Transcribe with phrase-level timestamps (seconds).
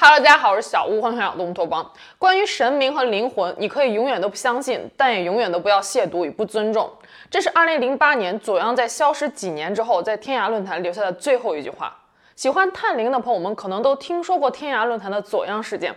[0.00, 1.86] 哈喽，大家好，我是小屋，欢迎来到东托邦。
[2.16, 6.90] 关于神明和灵魂，你可以永远都不相信，但也永远都不要亵渎与不尊重。
[7.30, 11.94] 这是2008年左阳在消失几年之后，在天涯论坛留下的最后一句话。
[12.34, 15.94] 喜欢探灵的朋友们可能都听说过天涯论坛的左阳事件。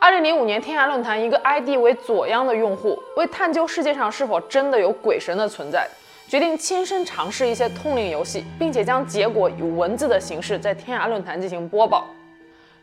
[0.00, 5.88] 2005年，天涯论坛一个 ID 为左阳的用户，为探究世界上是否真的有鬼神的存在，
[6.28, 12.06] 决定亲身尝试一些通灵游戏，并且将结果以文字的形式在天涯论坛进行播报。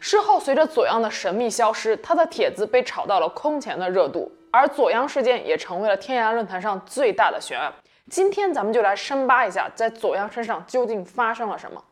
[0.02, 7.72] 事后，随着左阳的神秘消失，他的帖子被炒到了空前的热度，而左阳事件也成为了天涯论坛上最大的悬案。
[8.10, 11.84] 今天，咱们就来深扒一下，在左阳身上究竟发生了什么。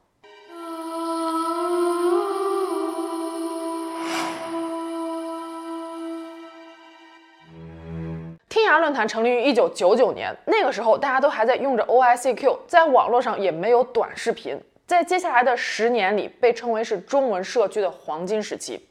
[8.47, 14.59] 天涯论坛成立于一九九九年，那个时候大家都还在用着 OICQ，在网络上也没有短视频。
[14.87, 18.87] 在接下来的十年里，被称为是中文社区的黄金时期。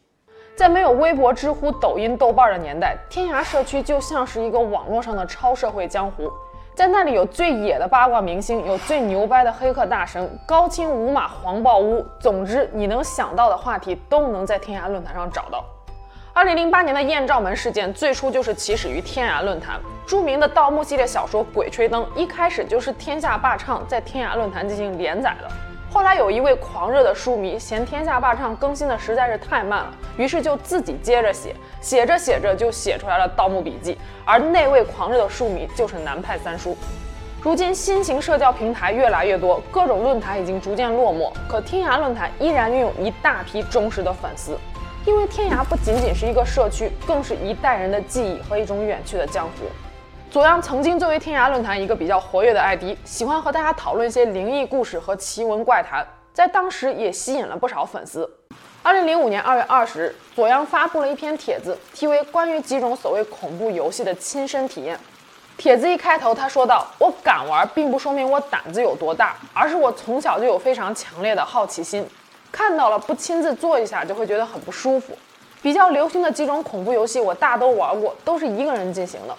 [0.55, 6.31] 在没有微博、知乎、抖音、豆瓣的年代，天涯社区就像是一个网络上的超社会江湖。
[6.75, 12.05] 在那里有最野的八卦明星，有最牛掰的黑客大神，高清无码黄暴屋。
[12.21, 15.65] 总之，你能想到的话题都能在天涯论坛上找到。
[16.35, 19.81] 二零零八年的艳照门事件，最初就是起始于天涯论坛。
[20.07, 25.49] 著名的盗墓系列小说《鬼吹灯》一开始就是天下霸唱在天涯论坛进行连载的。
[25.97, 33.95] 后来有一位狂热的书迷嫌天下霸唱更新的实在是太慢了，于是就自己接着写，写着写着就写出来了《盗墓笔记》。
[34.23, 36.77] 而那位狂热的书迷就是南派三叔。
[37.41, 44.55] 如今新型社交平台越来越多，各种论坛已经逐渐落寞，可天涯论坛依然拥有一大批忠实的粉丝。
[45.07, 49.65] 因为天涯不仅仅是一个社区，更是一代人的记忆和一种远去的江湖。
[50.29, 58.29] 左阳曾经作为天涯论坛一个比较活跃的 ID，喜欢和大家讨论一些灵异故事和奇闻怪谈，在当时也吸引了不少粉丝。
[58.83, 64.97] 二零零五年二月二十日，左阳发布了一篇帖子，题为《关于几种所谓恐怖游戏的亲身体验》。
[65.57, 72.07] 帖子一开头，他说道：“我敢玩，并不说明我胆子有多大，而是我从小就有非常强烈的好奇心，
[72.53, 75.17] 看到了不亲自做一下就会觉得很不舒服。
[75.63, 79.35] 比较流行的几种恐怖游戏，我大都玩过，都是一个人进行的。”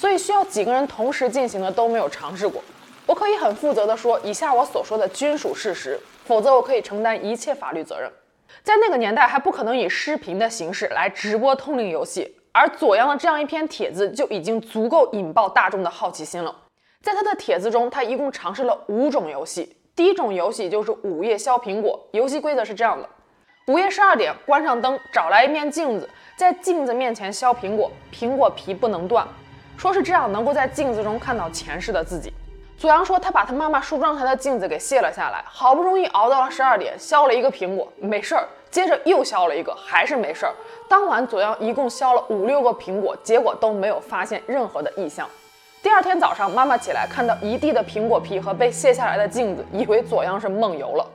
[0.00, 2.62] 所以需要几个人同时进行的都没有尝试过。
[3.04, 8.10] 我可以很负责地说，以下我所说的均属事实，否则我可以承担一切法律责任。
[8.62, 16.56] 在那个年代还不可能以视频的形式来直播通灵游戏，而左阳的这样一篇帖子就已经足够引爆大众的好奇心了。
[17.02, 19.76] 在他的帖子中，他一共尝试了五种游戏。
[19.94, 23.06] 第一种游戏就是午夜削苹果，游戏规则是这样的：
[23.66, 29.28] 午夜十二点，关上灯，找来一面镜子，在镜子面前削苹果，苹果皮不能断。
[29.80, 32.30] 说是这样能够在镜子中看到前世的自己。
[32.76, 38.46] 左阳说他把他妈妈梳妆台的镜子给卸了下来，好不容易熬到了十二点，削了一个苹果，没事儿。
[38.70, 40.52] 接着又削了一个，还是没事儿。
[40.86, 45.26] 当晚左阳一共削了五六个苹果，结果都没有发现任何的异象。
[45.82, 51.06] 第二天早上，妈妈起来看到一地的苹果皮和被卸下来的镜子，以为左阳是梦游了。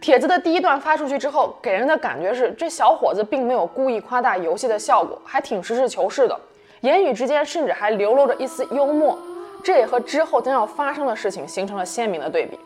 [0.00, 6.36] 帖子的第一段发出去之后，给人的感觉是这小伙子并没有故意夸大游戏的效果，还挺实事求是的。
[6.82, 9.16] 言语之间甚至还流露着一丝幽默，
[9.62, 12.58] 这也和之后将要发生的事情形成了鲜明的对比。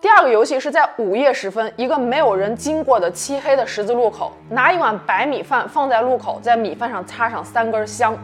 [0.00, 8.18] 第二个游戏是在午夜时分，一个没有人经过的漆黑的十字路口，拿一碗白米饭放在路口，在米饭上插上三根香，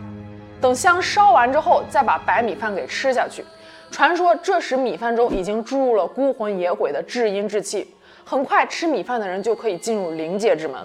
[0.60, 3.44] 等香烧完之后，再把白米饭给吃下去。
[3.92, 10.80] 传说这时米饭中已经注入了孤魂野鬼的至阴之气，很快吃米饭的人就可以进入灵界之门。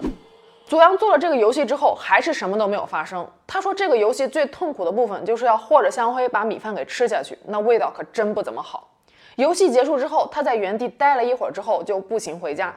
[0.66, 3.28] 左阳做了这个游戏之后，还是什么都没有发生。
[3.46, 8.88] 他说，这个游戏最痛苦的部分就是要和着香灰把米饭给吃下去，那味道可真不怎么好。
[9.36, 12.74] 游戏结束之后，他在原地待了一会儿之后就步行回家。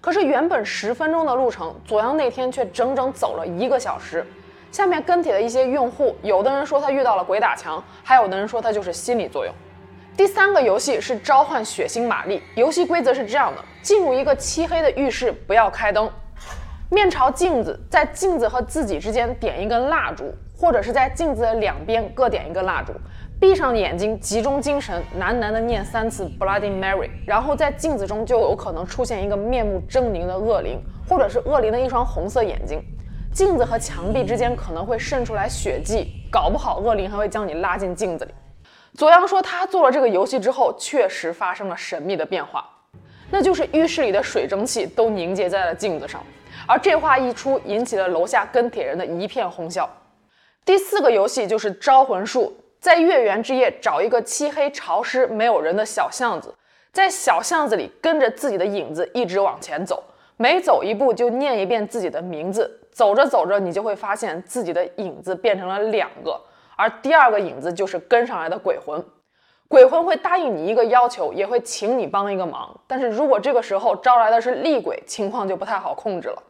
[0.00, 4.26] 可是原本十分钟的路程，左阳那天却整整走了一个小时。
[4.70, 9.54] 下面跟帖的一些用户，有的人说他遇到了鬼打墙，还有的人说他就是心理作用。
[10.16, 16.10] 第三个游戏是召唤血腥玛丽，游戏规则是这样的：进入一个漆黑的浴室，不要开灯。
[16.90, 22.94] 面朝镜子，在镜子和自己之间点一根蜡烛，或者是在镜子的两边各点一根蜡烛，
[23.38, 32.82] 闭上眼睛，集中精神，喃喃地念三次 Bloody Mary，然后在镜子中就有可能出现一个面目狰狞的恶灵，或者是恶灵的一双红色眼睛。
[33.34, 38.32] 镜子和墙壁之间可能会渗出来血迹，搞不好恶灵还会将你拉进镜子里。
[38.94, 42.64] 左阳说，他做了这个游戏之后，确实发生了神秘的变化，
[43.30, 46.22] 那就是浴室里的水蒸气都凝结在了镜子上。
[46.68, 49.88] 而这话一出，引起了楼下跟帖人的一片哄笑。
[50.66, 56.54] 第四个游戏就是招魂术，在月圆之夜找一个漆黑潮湿、没有人的小巷子，
[56.92, 60.04] 在小巷子里跟着自己的影子一直往前走，
[60.36, 66.38] 每走一步就念一遍自己的名字，走着走着，你就会发现自己的影子变成了两个，
[66.76, 69.02] 而第二个影子就是跟上来的鬼魂。
[69.68, 76.42] 鬼魂会答应你一个要求，也会请你帮一个忙，但是如果这个时候招来的是厉鬼，情况就不太好控制了。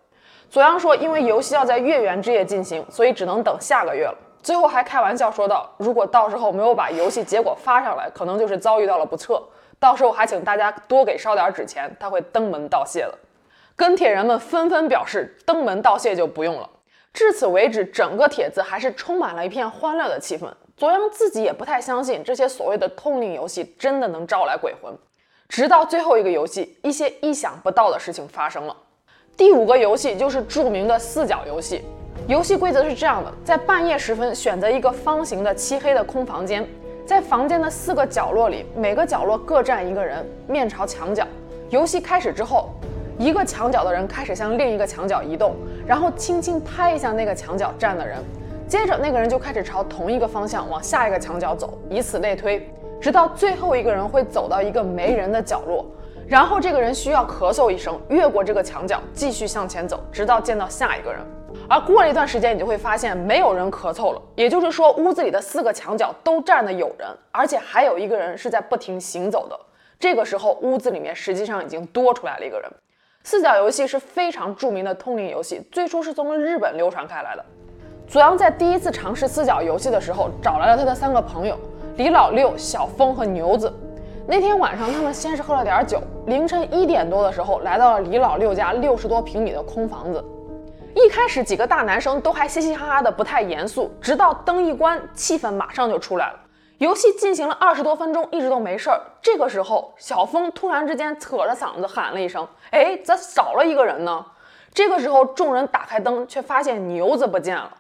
[0.51, 4.17] 左阳说，因为游戏要在月圆之夜进行，所以只能等下个月了。
[4.43, 9.43] 最后还开玩笑说道：“如果到时候没有把游戏结果发上来，可能就是遭遇到了不测。
[9.79, 13.19] 到时候还请大家多给烧点纸钱，他会登门道谢了。”
[13.77, 16.69] 跟帖人们纷纷表示，登门道谢就不用了。
[17.13, 20.47] 至此为止，整个帖子还是充满了一片欢乐的气氛。
[20.77, 24.97] 左阳自己也不太相信这些所谓的通灵游戏真的能招来鬼魂。
[25.49, 28.77] 直到最后一个游戏，一些意想不到的事情发生了。
[29.39, 31.81] 第五个游戏就是著名的四角游戏。
[32.27, 36.67] 游戏规则是这样的：在半夜时分，选择一个方形的漆黑的空房间，
[37.07, 41.25] 在房间的四个角落里，每个角落各站一个人，面朝墙角。
[41.71, 42.71] 游戏开始之后，
[43.17, 45.55] 一个墙角的人开始向另一个墙角移动，
[45.87, 48.19] 然后轻轻拍一下那个墙角站的人，
[48.67, 52.69] 接着那个人就开始朝同一个方向往下一个墙角走，以此类推，
[53.01, 55.87] 直到最后一个人会走到一个没人的角落，
[56.29, 61.21] 然后这个人需要咳嗽一声，越过这个墙角，继续向前走，直到见到下一个人。
[61.67, 69.59] 而过了一段时间，你就会发现没有人咳嗽了，也就是说，屋子里的四个墙角都站着有人，而且还有一个人是在不停行走的。
[69.99, 72.71] 这个时候，屋子里面实际上已经多出来了一个人。
[73.25, 77.45] 四角游戏是非常著名的通灵游戏，最初是从日本流传开来的。
[78.07, 81.59] 左阳在第一次尝试四角游戏的时候，找来了他的三个朋友
[81.97, 83.73] 李老六、小峰和牛子。
[84.31, 90.23] 那天晚上，他们先是喝了点酒，凌晨一点多的时候，来到了李老六家六十多平米的空房子。
[90.95, 96.35] 一开始几个大男生都还嘻嘻哈哈的，不太严肃，直到灯一关，气氛马上就出来了。
[96.77, 99.01] 游戏进行了二十多分钟，一直都没事儿。
[99.23, 104.23] 这个时候，小峰突然之间扯着嗓子喊了一声：“哎，咋少了一个人呢？”
[104.75, 107.73] 这个时候，众人打开灯，却发现牛子不见了。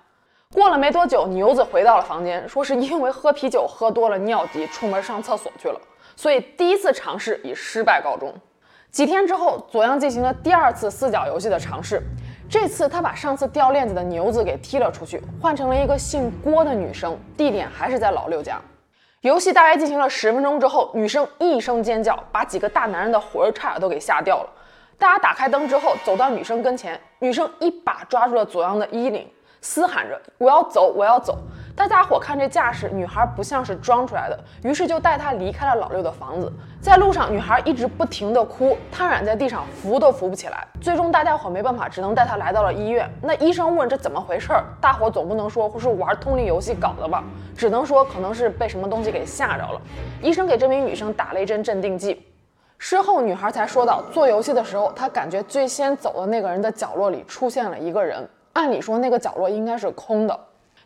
[0.55, 5.79] 过了没多久，牛子回到了房间，说是因为喝啤酒喝多了尿急，出门上厕所去了，
[6.19, 8.35] 所以第一次尝试以失败告终。
[8.91, 12.03] 几天之后，左阳进行了第二次四角游戏的尝试。
[12.51, 18.61] 这次他把上次掉链子的牛子给踢了出去，换成了一个姓郭的女生，地点还是在老六家。
[19.21, 24.51] 游戏大概进行了十分钟之后，女生一声尖叫，把几个大男人的魂差点都给吓掉了。
[24.99, 29.25] 大家打开灯之后，走到女生跟前，女生一把抓住了左阳的衣领，
[29.61, 31.39] 嘶喊着：“我要走，我要走。”
[31.79, 36.53] 大家伙看这架势，女孩不像是装出来的，于是就带她离开了老六的房子。
[36.81, 40.67] 在路上，女孩一直不停地哭，瘫软在地上，扶都扶不起来。
[40.81, 43.09] 最终，大家伙没办法，只能带她来到了医院。
[43.23, 47.23] 那医生问这怎么回事儿，大伙总不能说是玩通灵游戏搞的吧，
[47.57, 49.81] 只能说可能是被什么东西给吓着了。
[50.21, 52.27] 医生给这名女生打了一针镇定剂。
[52.77, 60.37] 事后，女孩才说道，做游戏的时候，她感觉最先走的那个人的角落里出现了一个人，按理说那个角落应该是空的。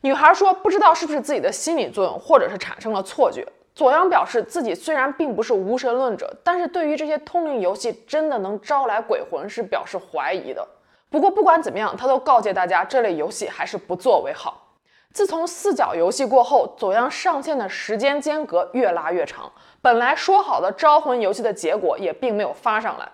[0.02, 10.66] 女孩说：“不知道是不是自己的心理作用，或者是产生了错觉。”左阳表示自己虽然并不是无神论者，但是对于这些通灵游戏真的能招来鬼魂是表示怀疑的。
[11.08, 14.68] 不过不管怎么样，他都告诫大家，这类游戏还是不做为好。
[15.12, 19.50] 自从四角游戏过后，左阳上线的时间间隔越拉越长，
[19.80, 23.08] 本来说好的招魂游戏的结果也并没有发上来。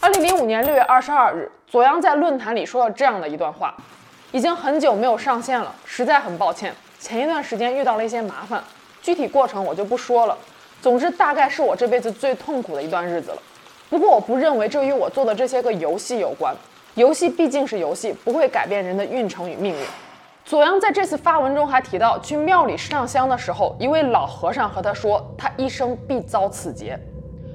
[0.00, 3.74] 二零零五年六月二十二日，左阳在论坛里说了这样的一段话。
[4.32, 6.74] 已经很久没有上线了，实在很抱歉。
[7.00, 8.62] 前一段时间遇到了一些麻烦，
[9.00, 10.36] 具体过程我就不说了。
[10.82, 13.42] 总之，大概是我这辈子最痛苦的一段日子了。
[13.88, 16.54] 不过，我不认为这与我做的这些个游戏有关。
[16.94, 19.80] 游戏毕竟是游戏，不会改变人的运程与命运。
[20.44, 26.98] 左阳在这次发文中还提到，去庙里上香的时候，一位老和尚和他说，他一生必遭此劫。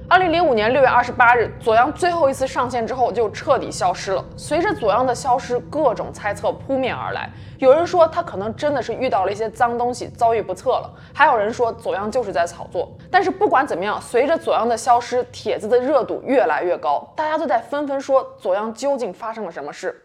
[0.06, 4.22] 二零零五年六月二十八日，左阳最后一次上线之后就彻底消失了。
[4.36, 7.30] 随着左阳的消失，各种猜测扑面而来。
[7.58, 12.92] 有人说他可能真的是遇到了一些脏东西，遭遇不测了；还有人说左阳就是在炒作。
[13.10, 20.02] 但是不管怎么样，随着左阳的消失，帖子的热度越来越高，大家都在纷纷说左阳究竟发生了什么事。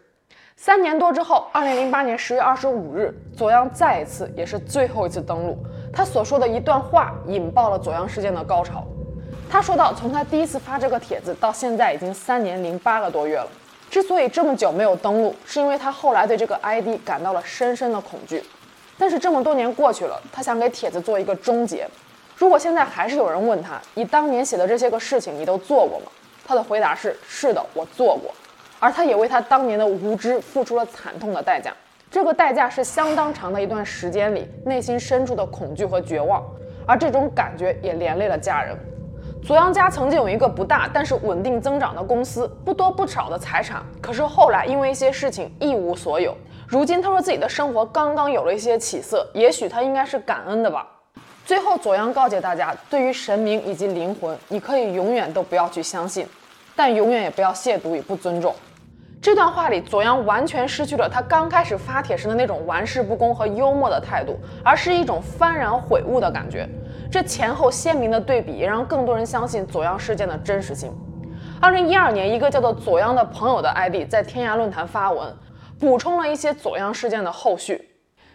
[0.56, 5.58] 三年多之后，二零零八年十月二十五日，左阳再一次也是最后一次登录，
[5.92, 8.82] 他所说的一段话引爆了左阳事件的高潮。
[9.50, 13.48] 他说道：“从他第一次发这个帖子到现在，已经三年零八个多月了。
[13.90, 18.40] 之所以这么久没有登录，是因为他后来对这个 ID 感到了深深的恐惧。
[18.96, 21.84] 但是这么多年过去了，他想给帖子做一个终结。
[22.36, 26.06] 如果现在还是有人问他，你当年写的这些个事情，你都做过吗？
[26.46, 28.32] 他的回答是：是的，我做过。
[28.78, 31.74] 而他也为他当年的无知付出了惨痛的代价。
[32.08, 36.40] 这个代价是相当长的一段时间里内心深处的恐惧和绝望，
[36.86, 38.78] 而这种感觉也连累了家人。”
[39.42, 46.36] 左阳家曾经有一个不大但是稳定增长的公司，不多不少的财产，可是后来因为一些事情一无所有。
[46.68, 50.86] 如今他说自己的生活刚刚有了一些起色，也许他应该是感恩的吧。
[51.44, 56.24] 最后，左阳告诫大家，对于神明以及灵魂，你可以永远都不要去相信，
[56.76, 58.54] 但永远也不要亵渎与不尊重。
[59.20, 66.68] 这段话里，左阳完全失去了他刚开始发帖时的那种玩世不恭和幽默的态度，而是一种幡然悔悟的感觉。
[67.10, 70.96] 这前后鲜明的对比，也让更多人相信左阳事件的真实性。
[71.60, 75.36] 二零一二年，一个叫做左阳的朋友的 ID 在天涯论坛发文，
[75.78, 77.84] 补充了一些左阳事件的后续。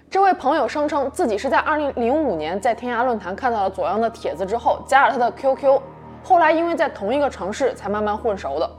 [0.09, 5.81] 这位朋友声称自己是在二零零五年在天涯论坛看到了左阳的帖子之后，加了他的 QQ，
[6.21, 8.69] 后来因为在同一个城市，才慢慢混熟的。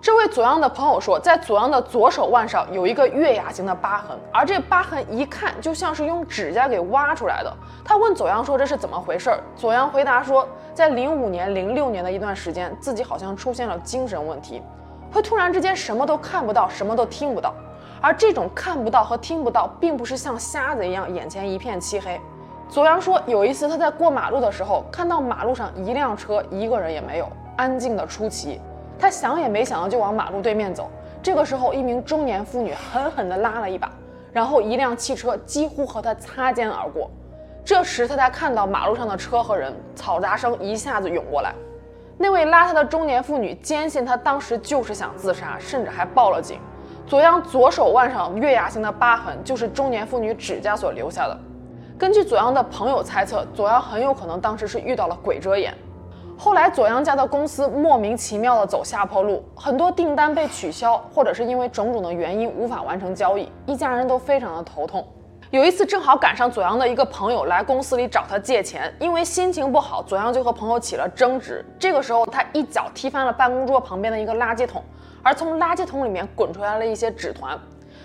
[0.00, 7.52] 这位左阳的朋友说，在左阳的左手腕上有一个月牙形的疤痕，而这疤痕一看就像是用指甲给挖出来的。
[7.84, 14.62] 他问左阳说：“这是怎么回事？”左阳回答说：“在零五年、零六年的一段时间，自己好像出现了精神问题，
[15.10, 17.52] 会突然之间什么都看不到，什么都听不到。
[18.00, 22.20] 而这种看不到和听不到，并不是像瞎子一样眼前一片漆黑。”
[22.68, 28.60] 左阳说，有一次他在过马路的时候，看到马路上一辆车，一个人也没有，安静的出奇。
[28.98, 30.90] 他想也没想到就往马路对面走，
[31.22, 33.90] 这个时候一名中年妇女狠狠地拉了一把，
[34.32, 37.10] 然后一辆汽车几乎和他擦肩而过。
[37.64, 41.52] 这时他才看到马路上的车和人，嘈杂声一下子涌过来。
[42.16, 46.58] 那位拉他的中年妇女坚信他当时就是想自杀，甚至还报了警。
[47.06, 51.38] 左阳左手腕上月牙形的疤痕就是中年妇女指甲所留下的。
[51.98, 55.74] 根据左阳的朋友猜测，左阳很有可能当时是遇到了鬼遮眼。
[56.38, 65.04] 后来，左阳家的公司莫名其妙的走下坡路，很多订单被取消，或者是因为种种的原因无法完成交易，一家人都非常的头痛。
[65.50, 71.64] 有一次，正好赶上左阳的一个朋友来公司里找他借钱，因为心情不好，左阳就和朋友起了争执。
[71.78, 74.84] 这个时候，他一脚踢翻了办公桌旁边的一个垃圾桶，
[75.22, 77.58] 而从垃圾桶里面滚出来了一些纸团。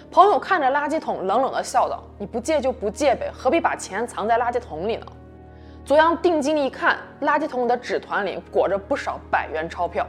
[0.09, 5.05] 朋友看着垃圾桶，冷冷的笑道：“你不借就不借呗，何必把钱藏在垃圾桶里呢？”
[5.83, 10.05] 左阳定睛一看，垃圾桶里的纸团里裹着不少百元钞票。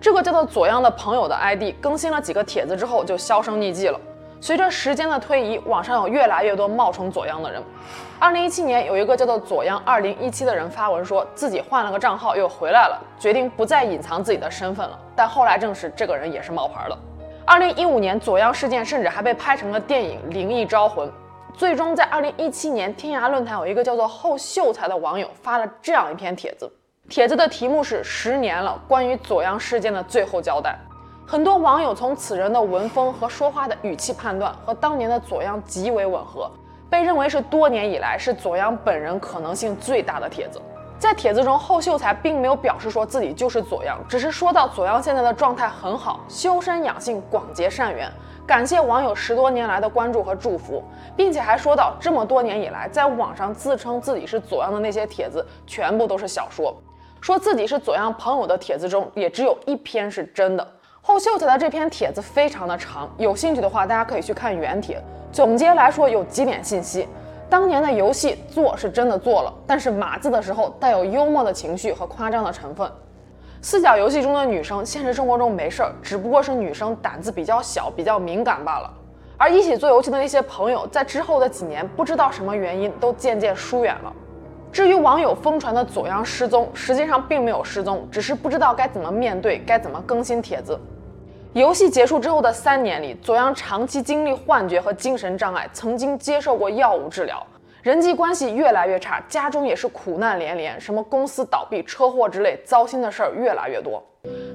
[0.00, 4.00] 这个叫做左阳的朋友的 ID 更新了几个帖子之后就销声匿迹了。
[4.40, 7.62] 随着时间的推移，网上有越来越多冒充左阳的人。
[8.18, 14.98] 二零一七年，有一个叫做左阳二零一七的人发文说自己换了个账号又回来了，决定不再隐藏自己的身份了。
[15.14, 16.98] 但后来证实，这个人也是冒牌的。
[17.44, 21.06] 二零一五年，左阳事件甚至还被拍成了电影《灵异招魂》。
[21.54, 26.70] 最终，在二零一七年，天涯论坛有一个叫做后秀才的网友发了这样一篇帖子，
[27.08, 30.76] 帖子的题目是“十年了，关于左阳事件的最后交代”。
[31.24, 36.50] 很多网友从此人的文风和说话的语气判断，和当年的左阳极为吻合，
[36.90, 40.60] 被认为是多年以来是左阳本人可能性最大的帖子。
[41.02, 48.08] 在帖子中，后秀才并没有表示说自己就是左阳，只是说到左阳现在的状态很好，修身养性，广结善缘。
[48.46, 50.80] 感谢网友十多年来的关注和祝福，
[51.16, 56.72] 并且还说到，这么多年以来，在网上自称自己是左阳的那些帖子，全部都是小说。
[57.20, 60.64] 说自己是左阳朋友的帖子中，也只有一篇是真的。
[61.00, 65.02] 后秀才的这篇帖子非常的长，有兴趣的话，大家可以去看原帖。
[65.32, 67.08] 总结来说，有几点信息：
[67.52, 72.90] 当年的游戏做是真的做了，但是码字的时候带有幽默的情绪和夸张的成分。
[73.60, 78.90] 四角游戏中的女生，现实生活中没事儿，只不过是女生胆子比较小，比较敏感罢了。
[79.36, 84.10] 而一起做游戏的那些朋友，在之后的几年，不知道什么原因，都渐渐疏远了。
[84.72, 90.80] 至于网友疯传的左阳失踪，实际上并没有失踪，只是不知道该怎么面对，该怎么更新帖子。
[91.54, 97.46] 游戏结束之后的三年里，左阳长期经历幻觉和精神障碍，曾经接受过药物治疗。
[97.82, 104.02] 人际关系越来越差，家中也是苦难连连，什么公司倒闭、车祸之类糟心的事儿越来越多。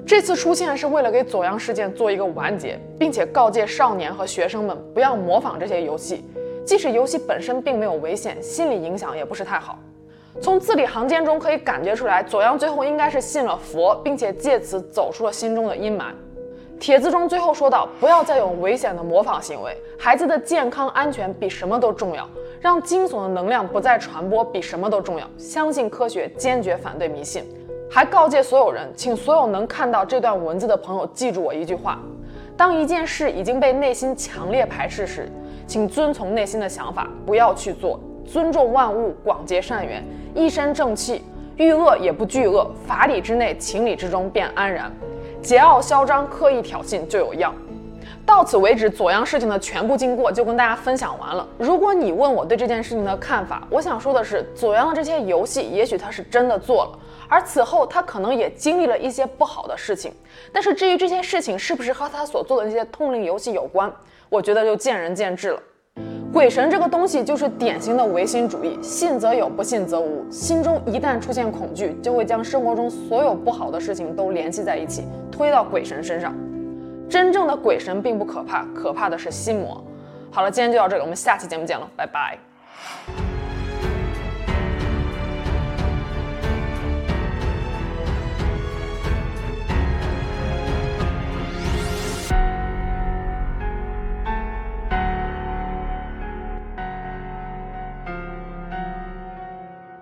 [0.07, 6.25] 这次出现是为了给左阳事件做一个完结，并且告诫少年和学生们不要模仿这些游戏，
[6.65, 9.77] 即使游戏本身并没有危险，心理影响也不是太好。
[10.41, 16.05] 从字里行间中可以感觉出来，左阳最后应该是信了佛，并且借此走出了心中的阴霾。
[16.79, 22.27] 帖子中最后说道：“不要再有危险的模仿行为，孩子的健康安全比什么都重要。
[22.59, 25.27] 让惊悚的能量不再传播比什么都重要。
[25.37, 27.43] 相信科学，坚决反对迷信。”
[27.89, 31.99] 还告诫所有人，请所有能看到这段文字的朋友记住我一句话：
[32.55, 35.31] 当一件事已经被内心强烈排斥时，
[35.65, 37.99] 请遵从内心的想法，不要去做。
[38.25, 40.03] 尊重万物，广结善缘，
[40.35, 41.23] 一身正气，
[41.55, 44.91] 遇恶也不惧恶，法理之内，情理之中便安然。
[45.47, 47.55] 桀骜嚣张，刻意挑衅就有样。
[48.25, 51.47] 到此为止，左阳事情的全部经过就跟大家分享完了。
[51.57, 56.99] 如果你问我对这件事情的看法，我想说的是，左阳的这些游戏，也许他是真的做了，
[57.29, 60.11] 而此后他可能也经历了一些不好的事情。
[60.51, 63.89] 但是至于这些事情是不是和他所做的那些通灵游戏有关，
[64.27, 65.63] 我觉得就见仁见智了。
[66.37, 70.23] 鬼神这个东西就是典型的唯心主义，信则有，不信则无。
[70.29, 76.35] 心中一旦出现恐惧，就会将生活中所有不好的事情都联系在一起，推到鬼神身上。
[77.09, 79.83] 真正的鬼神并不可怕，可怕的是心魔。
[80.29, 82.37] 好了，今天就到这里，我们下期节目见了，拜拜。